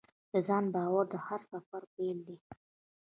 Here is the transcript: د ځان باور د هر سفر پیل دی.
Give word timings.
د 0.31 0.33
ځان 0.47 0.65
باور 0.75 1.05
د 1.13 1.15
هر 1.25 1.41
سفر 1.51 1.81
پیل 1.95 2.17
دی. 2.27 2.37